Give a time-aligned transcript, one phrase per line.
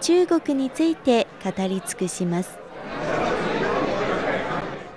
[0.00, 2.58] 中国について語り尽くします。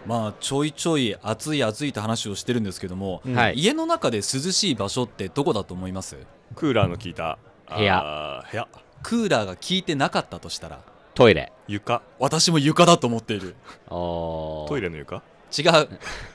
[0.06, 3.56] まあちょいちょい暑い暑いって話をしてるんですけども、はい。
[3.56, 6.16] 家の中で涼しい場所ってどこだと思います？
[6.56, 7.38] クーラーの効いた
[7.76, 8.44] 部屋。
[8.50, 8.68] 部屋。
[9.04, 10.80] クーラーが効いてなかったとしたら？
[11.14, 11.52] トイレ。
[11.68, 12.02] 床。
[12.20, 13.56] 私も床だと思っている。
[13.90, 15.22] おトイレの床？
[15.58, 15.90] 違う。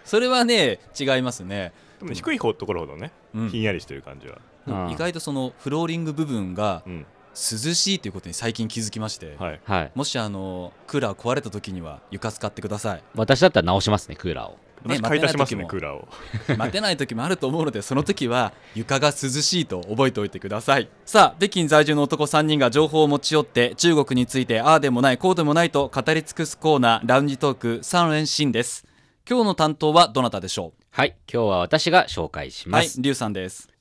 [0.05, 3.49] それはね違いますね、でも低い方ところほどね、うん。
[3.49, 4.91] ひんやりしてる感じは、うん。
[4.91, 9.93] 意外とそのフローリング部分がうん涼しいということに最近気づきまして、はい、はい。
[9.95, 13.03] もしあのクーラー壊れた時には床使ってください。
[13.15, 14.59] 私だったら直しますねクーラーを。
[14.85, 16.09] ね私買い足しますね待てクーラーを。
[16.57, 20.89] 待てない時もあると思うのでその時は床が涼しいと覚えておいてください。
[21.07, 28.87] さあ北京在住の男3人が情報を持ち寄って中国についてああでもないこうでもないと語り尽くすコーナーラウンジトーク3連新です。
[29.29, 33.73] 今日の担当はどなたでしょはい今日は私が紹介しうはいます、リュウさんです。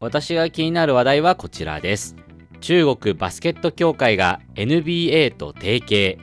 [0.00, 2.16] 私が気になる話題はこちらです
[2.60, 6.18] 中国バスケット協会が NBA と提携。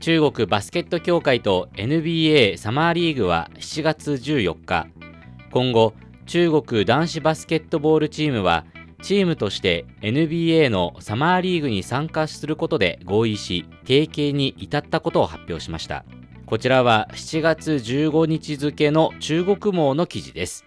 [0.00, 4.86] 中国バスケット協会と NBA サマーリーグは7月14日。
[5.50, 5.94] 今後
[6.26, 8.64] 中国男子バスケットボールチームは
[9.02, 16.04] チームとして NBA のサマーリーグに参加することで合意し提携に至ったことを発表しました。
[16.46, 20.64] こちらは7月15日付の中国網の記事です。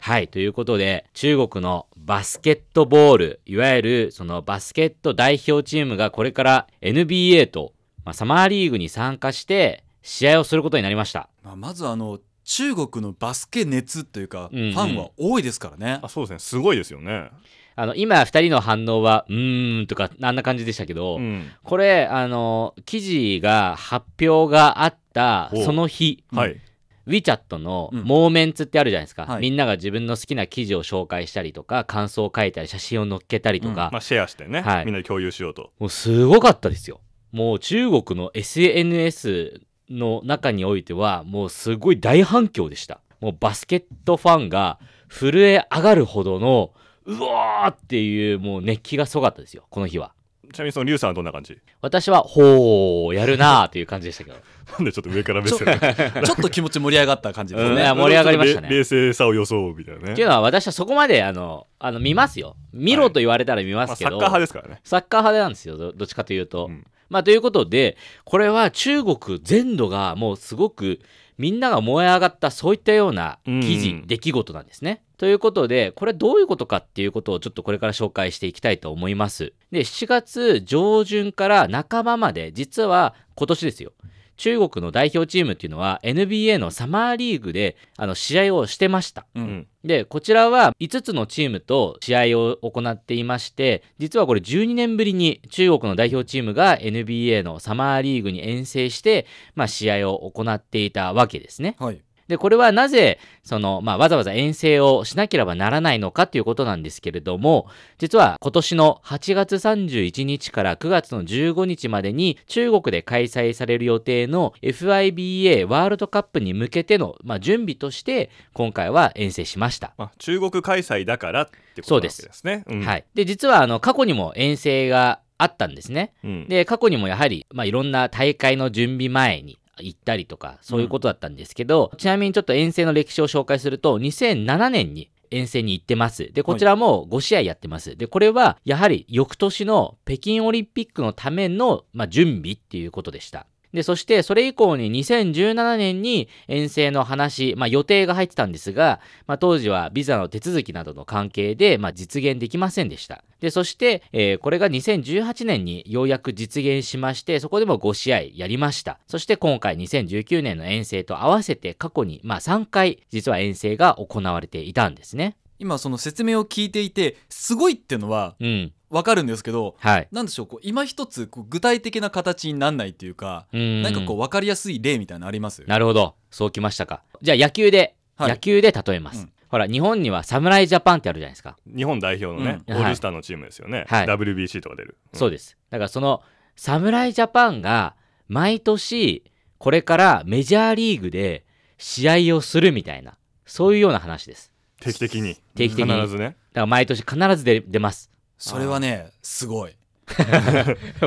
[0.00, 0.28] はい。
[0.28, 11.28] ということで、中国のバスケットボール、いわゆるそのバスケット代表チームがこれから NBA と、まあ、サマーリーグに参加して試合をすることになりました。
[11.44, 14.72] まあまずあの中国のバスケ熱というか、うんうん。
[14.72, 16.00] ファンは多いですからね。
[16.02, 16.38] あそうですね。
[16.38, 17.28] すごいですよね。
[17.76, 21.50] あの、今二人の反応は、うーんとか、あんな感じでしたけど、うん。
[21.62, 26.60] これ、あの、記事が発表があったその日、はい、
[27.06, 28.02] WeChat のうん。
[28.02, 29.40] モーメンツってあるじゃないですか、はい。
[29.40, 34.84] みんなが自分の好きな記事を紹介したりとか、感想を書いたり、写真を載っけたりとか、まあ、シェアしてね、はい。
[34.84, 35.72] みんなで共有しようと。
[35.78, 37.00] もうすごかったですよ。
[37.32, 43.00] もう中国の SNS の中においては、もうすごい大反響でした。
[43.20, 44.78] もうバスケットファンが
[45.08, 46.72] 震え上がるほどの、
[47.04, 50.12] うわーっていうもう熱気がすごかったですよ、この日は。
[50.52, 51.58] ちなみにそのリュウさんはどんな感じ？
[51.80, 54.36] 私は、ほー、やるなーという感じでしたけど。
[54.78, 55.58] なんでちょっと上から目線。
[56.24, 57.74] ちょっと気持ち盛り上がった感じですうん。
[57.74, 58.68] ね、盛り上がりましたね。
[58.68, 60.12] 冷冷静さを装うみたいなね。
[60.12, 62.56] っていうのは私はそこまで、あの、あの見ますよ。
[62.72, 64.80] 見ろと言われたら見ままあ、すけど、サッカー派ですからね。
[64.84, 66.66] サッカー派なんですよ、どどっちかというと。
[66.66, 66.84] うん。
[67.08, 71.00] まあ、ということで、これは中国全土がもうすごく
[71.40, 75.02] みんなが燃え上がったそういったような記事、うん出来事なんですね。
[75.16, 79.54] ということで、これどういうことかっていうことをちょっとこれから紹介していきたいと思います。
[79.70, 83.92] で、7月上旬から半ばまで、実は今年ですよ。
[84.40, 89.26] 中国の代表チームっていうのは NBA のサマーリーグであの試合をしてました。
[89.34, 101.76] うんうんで、こちらは5つのチームと試合を行っていまして、実はこれ12年ぶりに中国の代表チームが NBA のサマーリーグに遠征して、まあ、試合を行っていたわけですね。
[101.78, 107.66] はいで、これはなぜ、その、まあ、わざわざ遠征をしなければならないのかということなんですけれども、
[107.98, 119.92] 実は今年の8月31日から9月の15日までに中国で開催される予定の FIBA ワールドカップに向けての、まあ、準備として、今回は遠征しました。
[119.98, 123.04] まあ、中国開催だからってことですねうんはい。
[123.14, 126.12] で、実は、あの、過去にも遠征があったんですね。
[126.22, 136.32] うんで、過去にもやはり、まあ、いろんな大会の準備前に行ったりとか、そういうことだったんですけど、ちなみにちょっと遠征の歴史を紹介すると、2007年に遠征に行ってます。
[136.32, 137.96] で、こちらも5試合やってます。
[137.96, 143.46] で、これは、やはり翌年の北京オリンピックのための、まあ、準備っていうことでした。
[143.72, 153.22] で、そして、それ以降に2017年に遠征の話、まあ予定が入ってたんですが、まあ当時はビザの手続きなどの関係で、まあ実現できませんでした。
[153.40, 158.98] で、そして、えーこれが2018年にようやく実現しまして、そこでも5試合やりました。
[159.06, 165.36] そして今回2019年の遠征と合わせて過去に、まあ3回、実は遠征が行われていたんですね。
[165.60, 168.72] 今その説明を聞いていてすごいっていうのはうん。
[168.90, 170.08] わかるんですけどはい。
[170.12, 173.82] なんでしょうこう今一つこう具体的な形になんないっていうか、うん。
[173.82, 175.64] なんかこう分かりやすい例みたいなのあります？
[175.66, 176.16] なるほど。
[176.30, 177.02] そうきましたか。
[177.22, 179.22] じゃあ野球で、はい野球で例えます。
[179.22, 181.56] うんほら、日本には侍ジャパンってあるじゃないですか。
[181.66, 185.56] 日本代表のね、うんオールスターのチームですよね、はい WBC とか出る、そうです。
[185.70, 186.22] だからその
[186.54, 187.96] 侍ジャパンが
[188.28, 189.24] 毎年
[189.58, 191.44] これからメジャーリーグで
[191.78, 198.09] 試合をするみたいなそういうような話です定期的に定期的に必ずねだから毎年必ず出出ます
[198.40, 199.76] それはねすごい。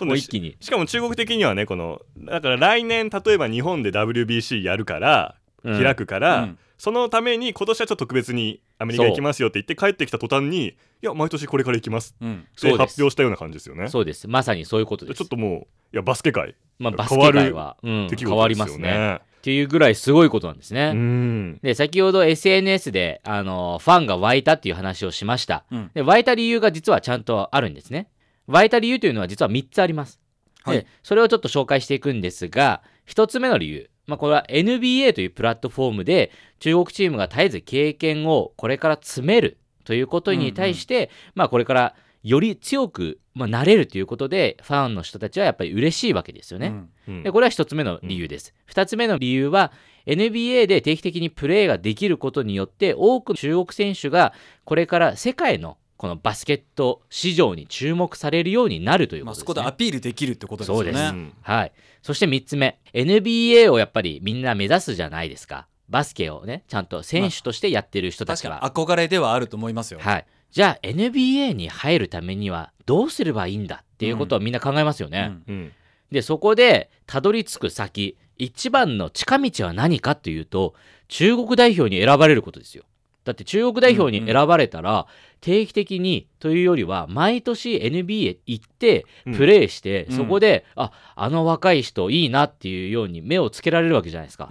[0.00, 0.56] もう一気に。
[0.60, 5.82] しかも中国的にはねこのだから来年例えば日本で WBC やるから、うん。
[5.82, 6.58] 開くから、うん。
[6.76, 12.46] そのために今年はちょっと特別にアメリカ行きますよって言って帰ってきた途端にいや毎年これから行きますうん。
[12.56, 13.88] って発表したような感じですよね。
[13.88, 14.28] そうです。
[14.28, 15.18] まさにそういうことです。
[15.18, 16.54] ちょっともういやバスケ界。
[16.78, 19.20] まあ、バスケ変わる界は、うん、出来変わりますね。
[19.44, 20.92] っていうぐらいすごいことなんですね。
[20.94, 25.66] うんで先ほど SNS であのファンが湧いたっていう話をしました。
[25.70, 28.08] うんで湧いた理由が実はちゃんとあるんですね。
[28.46, 30.18] 湧いた理由というのは実は3つあります。
[30.62, 46.68] はいでそれをちょっと紹介していくんですが1つ目の理由、まあ、これは NBA というプラットフォームで中国チームが絶えず経験をこれから詰めるということに対して、まあ、これからより強く、まあ、なれるということでファンの人たちはやっぱり嬉しいわけですよね。
[46.68, 48.54] うんうんでこれは一つ目の理由です。
[48.64, 49.72] 二つ目の理由は
[50.06, 54.32] NBA で定期的にプレーができることによって多くの中国選手が
[54.64, 59.72] これから世界のこのバスケット市場に注目されるようになるというまあ、ことです、そこでアね。
[59.76, 60.84] ピールできるってことですよね。
[60.84, 61.72] そうですうんはい。
[62.02, 65.66] そして三つ目 NBA をやっぱりみんな目指すじゃないですか。
[65.88, 68.60] バスケをねちゃんと選手としてやってる人たち確は。
[68.60, 70.00] かに憧れではあると思いますよ。
[70.00, 70.26] はい。
[70.54, 75.32] じゃあ NBA に入るためにはどうすればいいんだっていうことをみんな考えますよね。
[75.48, 75.54] うん。
[75.54, 75.72] うん。
[76.12, 80.74] でそこでたどり着く先一番の近道は何かというと
[81.08, 82.84] 中国代表に選ばれることですよ
[83.24, 85.06] だって中国代表に選ばれたら、
[85.40, 89.34] 定期的にというよりは毎年 NBA 行ってうん。
[89.34, 90.16] プレーして、うん。
[90.16, 94.48] そこで、ああの若い人いいなっていうように目をつけられるわけじゃないですか、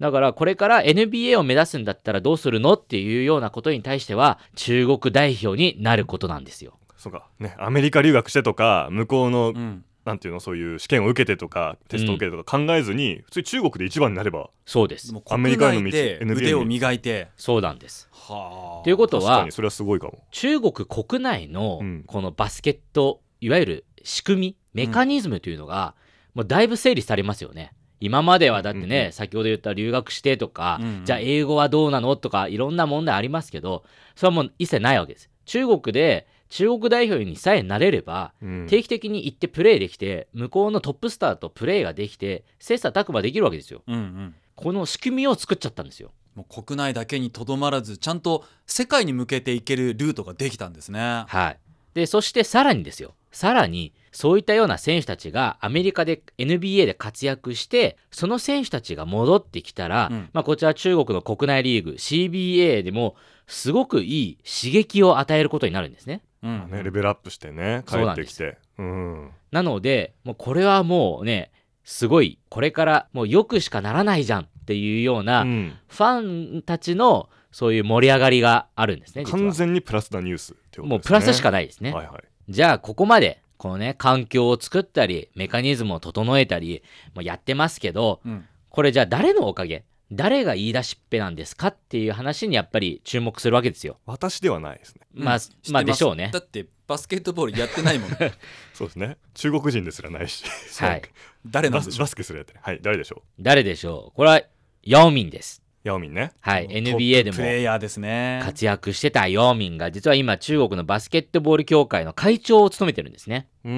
[0.00, 6.78] だからこれから NBA を目指すんだったらどうするのっていうようなことに対しては中国代表になることなんですよ。
[6.96, 7.26] そうか。
[7.38, 15.12] ねアメリカ留学してとか向こうの、うんなんていうのそういう試験を受けてとかテストを受けてとか考えずに、普通に中国で一番になればそうです。
[15.12, 17.28] もうアメリカへの道腕を磨いて。
[17.36, 18.08] そうなんです。
[18.12, 18.84] はあ。
[18.84, 20.24] ということは確かにそれはすごいかも。
[20.30, 22.04] 中国国内のうん。
[22.06, 25.94] このバスケットいわゆる仕組みメカニズムというのが、
[26.34, 27.72] もうだいぶ整理されますよね。
[28.00, 29.12] 今まではだってね、うんうん。
[29.12, 31.04] 先ほど言った留学してとか、うんうん。
[31.04, 33.84] じゃあ英語はどうなのとかいろんな問題ありますけど
[34.16, 35.30] それはもう一切ないわけです。
[35.46, 44.34] 中国で中国代表にさえなれればうん定期的に行ってプレーできて向こうのトップスターとプレーができて切磋琢磨できるわけですようんうん。
[44.56, 51.24] この仕組みを作っちゃったんですよもう国内だけにとどまらずちゃんと世界に向けていけるルートができたんですね。
[51.28, 51.58] はい。
[51.94, 53.14] で、そしてさらにですよ。
[53.30, 63.16] さらに、そういったような選手たちがアメリカで NBA で活躍して、その選手たちが戻ってきたら、うんまあこちら中国の国内リーグ CBA でも
[63.46, 66.22] すごくいい刺激を与えることになるんですね。
[66.44, 68.58] うんね、レベルアップしてね帰ってきて。
[68.78, 69.30] うん。
[69.50, 71.50] なので、もうこれはもうね、
[71.84, 75.72] すごい、これからもう良くしかならないじゃんっていうような、うん。
[75.88, 80.58] ファンたちのそういう盛り上がりがあるんですね、完全にプラスなニュースね。
[80.78, 81.92] もうプラスしかないですね。
[81.92, 82.22] はいはい。
[82.48, 86.82] じゃあここまでこのね環境を作ったりメカニズムを整えたり
[87.14, 88.44] もやってますけどうん。
[88.68, 93.98] これじゃあ誰のおかげ誰が言い出しっぺなんですかっていう話にやっぱり注目するわけですよ。
[94.06, 95.02] 私ではないですね。
[95.14, 95.38] まあ、
[95.70, 96.30] まあでしょうね。
[96.32, 96.40] だ。
[96.40, 98.10] ってバスケットボールやってないもん。
[98.74, 99.16] そうですね。
[99.34, 100.44] 中国人ですらないし。
[100.80, 101.02] はい。
[101.46, 101.98] 誰なんでしょう？
[102.00, 104.16] バスケすらやってないはい誰でしょ誰でしょう？
[104.16, 104.42] これは
[104.82, 105.62] ヤオミンです。
[105.84, 106.32] うヤオミンね。
[106.40, 106.66] はい。
[106.66, 108.40] NBA でもプレイヤーですね。
[108.44, 113.48] 活躍してたヤオミンが実は今中国のバスケットボール協会の会長を務めてるんですね。
[113.64, 113.72] うー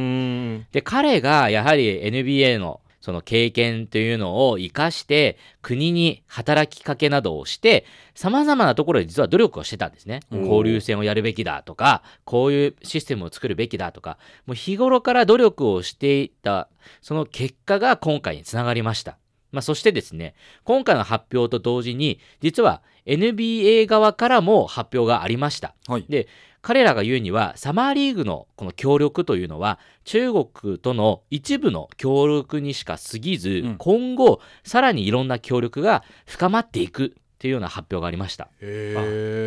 [0.59, 0.67] ん。
[0.73, 7.87] で彼がやはり NBA のその経験というのを生かして国に働きかけなどをして
[8.17, 10.23] さまざまなところで実は努力をしてたんですね。
[10.33, 16.69] 交流戦をやるべきだとかこういうシステムを作るべきだとかもう日頃から努力をしていた
[17.01, 19.19] その結果が今回につながりました、
[19.53, 20.35] まあ、そしてですね
[20.65, 25.77] 今回の発表と同時に実は NBA 側からも発表がありました。
[25.87, 26.07] はい。
[26.09, 26.27] で
[26.67, 33.77] 彼らが言うにはサマーリーグのこの協力というのは中国との一部の協力にしか過ぎず、うん。
[33.77, 38.49] 今後さらにいろんな協力が深まっていくっていうような発表がありました。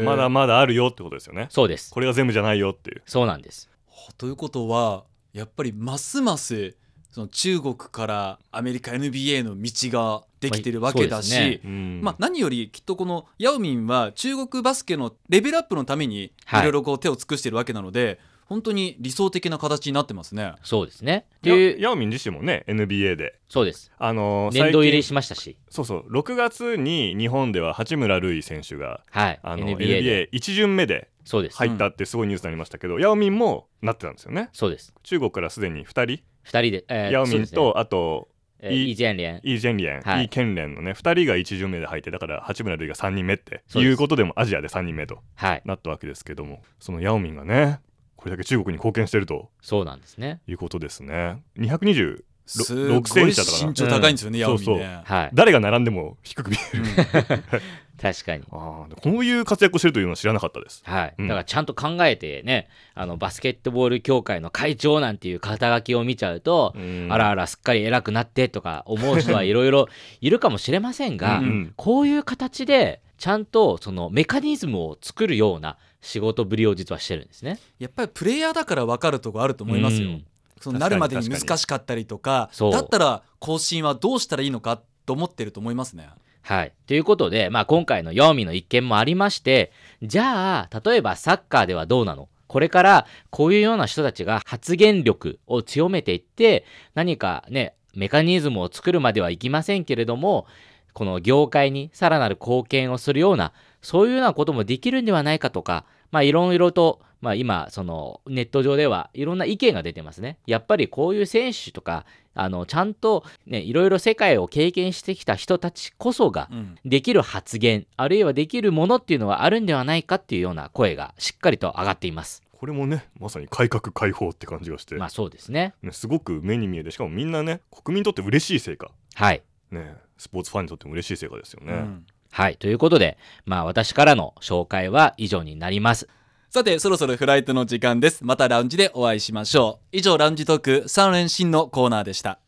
[0.05, 1.47] まだまだあるよってことですよね。
[1.49, 1.91] そうです。
[1.91, 3.01] これが全部じゃないよっていう。
[3.05, 3.69] そうなんです。
[4.17, 6.77] ということはやっぱりますます
[7.11, 11.61] その中国からアメリカ NBA の道ができてるわけだし、まあね。
[11.63, 12.01] うん。
[12.03, 16.63] まあ、何よりきっとこのヤオミンは中国バスケのレベルアップのためにいはい。
[16.63, 20.53] ろいろこう手を尽くしてるわけなので、本当に理想的な形になってますね。
[20.63, 21.25] そうですね。
[21.37, 23.39] ってヤオミン自身もね NBA で。
[23.47, 23.91] そうです。
[23.99, 25.55] あのー年度入りしましたし。
[25.69, 29.39] そうそう6月に日本では八村塁選手がはい。
[29.43, 30.29] あの NBA で。
[30.31, 34.49] NBA1 巡目でそうです、入ったってすごいニュースになりましたけど、ヤオミンもなってたんですよね。
[34.51, 34.95] そうです。
[35.03, 36.19] 中国からすでに2人2
[36.61, 37.55] 人で、えーヤオミンそうですね。
[37.55, 38.27] と、あと
[38.61, 39.39] えーイイ・ジェンリェン。
[39.43, 40.25] イ・ジェンリェン、はい。
[40.25, 45.61] イ・ケンレンのね2人が1巡目で入ってだから八村塁が3人目っていうことでもアジアで3人目とはい。
[45.65, 47.79] なったわけですけどもそのヤオミンがね
[48.15, 49.49] これだけ中国に貢献してると。
[49.61, 50.41] そうなんですね。
[50.47, 51.41] いうことですね。
[51.57, 54.41] 220す6セごいンチだかな身長高いんですよね、うん。
[54.41, 55.01] ヤオミンそうね。
[55.05, 55.29] はい。
[55.33, 56.83] 誰が並んでも低く見える。
[56.83, 56.87] うん
[58.01, 58.43] 確かに。
[58.51, 60.81] あーこういう活躍をしてるというのは知らなかったです。
[60.85, 61.27] はい、うん。
[61.27, 67.07] だからちゃんと考えてねあのバスケットボール協会の会長なんていう肩書きを見ちゃうと、うん。
[67.11, 69.87] あらあらすっかり偉くなってとか思う人はいろいろ
[70.21, 71.73] いるかもしれませんが、うんうん。
[71.75, 77.59] こういう形でちゃんとそのメカニズムを作るような仕事ぶりを実はしてるんですね。
[77.79, 80.09] やっぱりプレイヤーだから分かるとこあると思いますよ。
[80.09, 80.25] うん。
[80.61, 86.09] そのなるまでに難しかったりとかだったら更新はどうしたらいいのかと思ってると思いますね。
[86.41, 86.73] はい。
[86.87, 92.27] ということで、まあ、今回のヨーミの一件もありまして、じゃあ、例えばサッカーではどうなの？
[92.47, 96.65] これからこういうような人たちが発言力を強めていって、
[96.95, 100.47] 何かね、メカニズムを作るまではいきませんけれども、
[100.93, 103.53] この業界にさらなる貢献をするような、
[103.83, 110.39] そういうようなこともできるんではないかとか、まあ、いろいろと、まあ、今、そのネット上ではいろんな意見が出てますね。
[110.47, 112.05] やっぱりこういう選手とか、
[112.41, 122.43] あの、ちゃんとね、いろいろ世界を経験してきた人たちこそがう、んできる発言、あるいはできるものっていうのはあるんではないかっていうような声がしっかりと上がっています。
[122.51, 125.73] これもねまさに改革開放って感じがして、まあそうですね。
[125.81, 129.41] ね、すごく目に見えてしかもみんなね国民にとって嬉しい成果はい。
[129.71, 132.57] ねスポーツファンにとっても嬉しい成果ですよね、うんはい。
[132.57, 136.07] ということで、まあ私からの紹介は以上になります。
[136.51, 138.25] さてそろそろフライトの時間です。
[138.25, 139.97] またラウンジでお会いしましょう。
[139.97, 142.39] 以上ラウンジトーク3連新のコーナーでした。